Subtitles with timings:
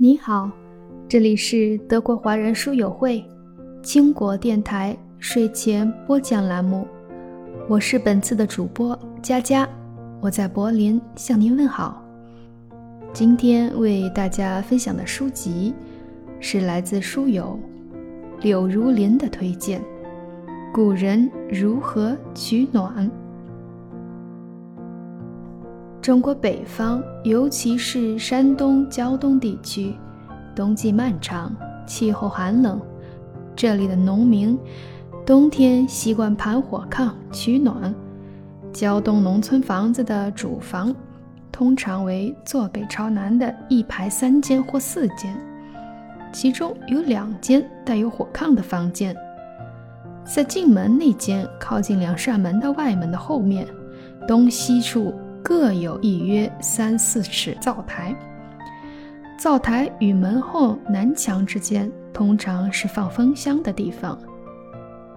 [0.00, 0.48] 你好，
[1.08, 3.24] 这里是德国华人书友会
[3.82, 6.86] 倾国电台睡前播讲栏目，
[7.68, 9.68] 我是本次的主播佳佳，
[10.20, 12.00] 我在柏林向您问好。
[13.12, 15.74] 今天为大家分享的书籍
[16.38, 17.58] 是来自书友
[18.40, 19.80] 柳如林的推荐，
[20.72, 23.10] 《古人如何取暖》。
[26.08, 29.94] 中国北方，尤其是山东、胶东地区，
[30.56, 31.54] 冬季漫长，
[31.86, 32.80] 气候寒冷。
[33.54, 34.58] 这里的农民
[35.26, 37.94] 冬天习惯盘火炕取暖。
[38.72, 40.96] 胶东农村房子的主房
[41.52, 45.36] 通常为坐北朝南的一排三间或四间，
[46.32, 49.14] 其中有两间带有火炕的房间。
[50.24, 53.68] 在进门那间靠近两扇门的外门的后面，
[54.26, 55.12] 东西处。
[55.42, 58.14] 各有一约三四尺灶台，
[59.38, 64.18] 灶台与门后南墙之间通常是放风箱的地方。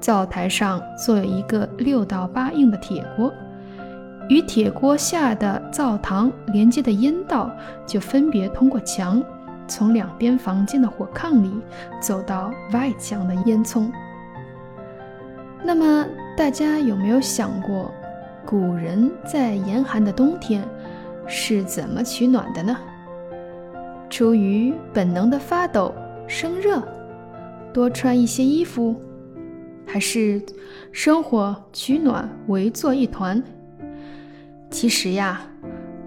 [0.00, 3.32] 灶台上坐有一个六到八印的铁锅，
[4.28, 7.50] 与铁锅下的灶堂连接的烟道
[7.86, 9.22] 就分别通过墙，
[9.66, 11.50] 从两边房间的火炕里
[12.00, 13.90] 走到外墙的烟囱。
[15.64, 17.92] 那么大家有没有想过？
[18.50, 20.66] 古人在严寒的冬天
[21.26, 22.74] 是怎么取暖的呢？
[24.08, 25.94] 出于本能的发抖、
[26.26, 26.82] 生热，
[27.74, 28.96] 多穿一些衣服，
[29.84, 30.40] 还是
[30.92, 33.44] 生火取暖、围坐一团？
[34.70, 35.42] 其实呀，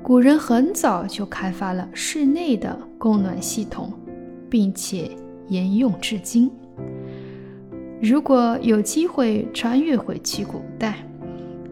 [0.02, 3.94] 古人很早就开发了室内的供暖系统，
[4.50, 5.12] 并且
[5.50, 6.50] 沿用至今。
[8.02, 11.06] 如果有机会穿越回去古代，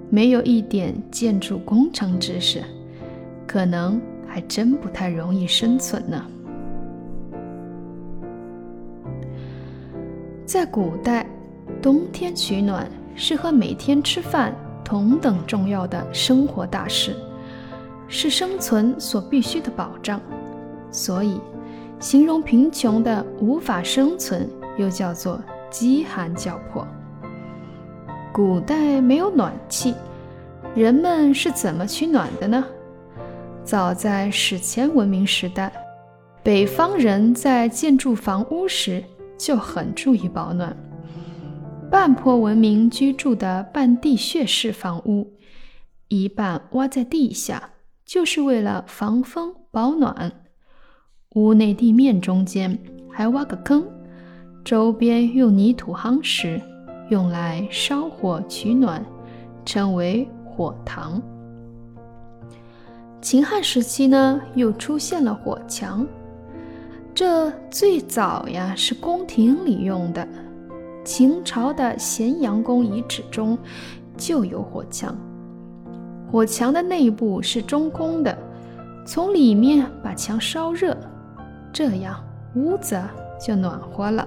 [0.10, 2.64] 没有一点建筑工程知识，
[3.46, 6.26] 可能还真不太容易生存呢。
[10.46, 11.28] 在古代，
[11.80, 17.16] 冬天取暖是和每天吃饭同等重要的生活大事，
[18.08, 20.20] 是生存所必须的保障。
[20.90, 21.40] 所以，
[22.00, 24.50] 形容贫穷的无法生存，
[24.80, 26.88] 又叫做饥寒交迫。
[28.40, 29.94] 古代没有暖气，
[30.74, 32.66] 人们是怎么取暖的呢？
[33.66, 35.70] 早在史前文明时代，
[36.42, 39.04] 北方人在建筑房屋时
[39.38, 40.74] 就很注意保暖。
[41.92, 45.34] 半坡文明居住的半地穴式房屋，
[46.08, 47.72] 一半挖在地下，
[48.06, 50.32] 就是为了防风保暖。
[51.36, 52.80] 屋内地面中间
[53.12, 53.86] 还挖个坑，
[54.64, 56.62] 周边用泥土夯实。
[57.10, 59.04] 用来烧火取暖，
[59.66, 61.22] 称为火塘。
[63.22, 66.08] 秦汉时期呢，又出现了火墙。
[67.14, 70.26] 这最早呀是宫廷里用的，
[71.04, 73.58] 秦朝的咸阳宫遗址中
[74.16, 75.16] 就有火墙。
[76.32, 78.38] 火墙的内部是中空的，
[79.06, 80.96] 从里面把墙烧热，
[81.74, 82.24] 这样
[82.56, 83.02] 屋子
[83.42, 84.26] 就暖和了。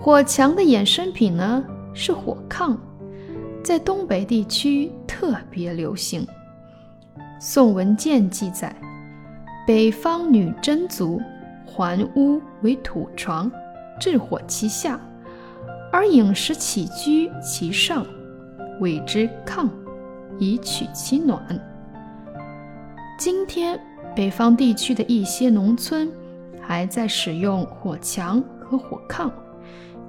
[0.00, 2.76] 火墙的衍生品呢是火炕，
[3.64, 6.24] 在东北地区特别流行。
[7.40, 8.74] 《宋文鉴》记载，
[9.66, 11.20] 北方女真族
[11.66, 13.50] 环屋为土床，
[14.00, 15.00] 置火其下，
[15.92, 18.06] 而饮食起居其上，
[18.80, 19.68] 谓之炕，
[20.38, 21.42] 以取其暖。
[23.18, 23.78] 今天，
[24.14, 26.08] 北方地区的一些农村
[26.60, 29.28] 还在使用火墙和火炕。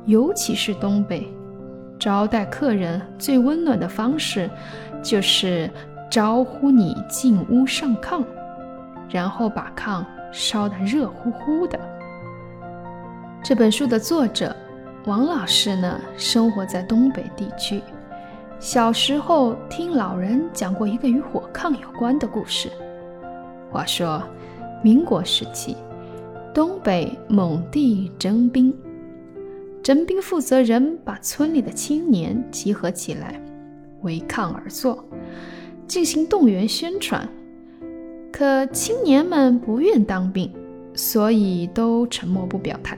[0.06, 1.28] 尤其是东北，
[2.00, 4.50] 招待客人最温暖的方式，
[5.04, 5.70] 就是
[6.10, 8.24] 招呼你进屋上炕，
[9.10, 11.80] 然后把炕烧得热乎乎的。
[13.44, 14.56] 这本书的作者
[15.06, 17.82] 王老师呢，生活在东北地区，
[18.60, 22.70] 小时候听老人讲过一个与火炕有关的故事。
[23.72, 24.22] 话说，
[24.82, 25.78] 民国时期，
[26.54, 28.74] 东北蒙地征兵。
[29.82, 33.42] 征兵负责人把村里的青年集合起来，
[34.02, 35.04] 围炕而坐，
[35.88, 37.28] 进行动员宣传。
[38.32, 40.52] 可青年们不愿当兵，
[40.94, 42.98] 所以都沉默不表态。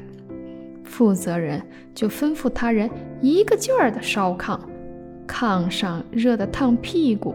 [0.83, 1.61] 负责人
[1.95, 2.89] 就吩咐他人
[3.21, 4.59] 一个劲儿地烧炕，
[5.25, 7.33] 炕上热得烫屁股，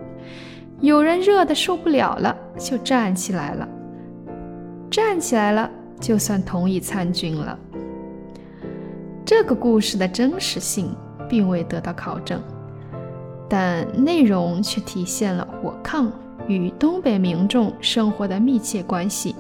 [0.81, 3.66] 有人热得受不了了，就站起来了。
[4.90, 7.58] 站起来了，就算同意参军了。
[9.26, 10.94] 这个故事的真实性
[11.28, 12.40] 并未得到考证，
[13.49, 16.08] 但内容却体现了火炕
[16.46, 19.34] 与东北民众生活的密切关系。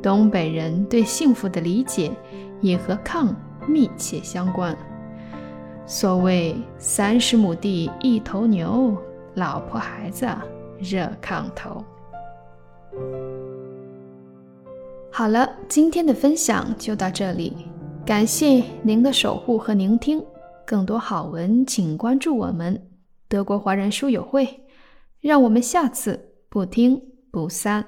[0.00, 2.12] 东北人对幸福的理解
[2.60, 3.34] 也和炕
[3.66, 4.76] 密切相关。
[5.84, 8.96] 所谓“三十亩地一头牛，
[9.34, 10.28] 老婆孩子
[10.78, 11.84] 热炕头”。
[15.10, 17.66] 好了，今天的分享就到这里，
[18.06, 20.22] 感谢您的守护和聆听。
[20.66, 22.90] 更多好文，请关注我们
[23.28, 24.48] 德国华人书友会。
[25.20, 27.00] 让我们下次不听
[27.30, 27.84] 不散。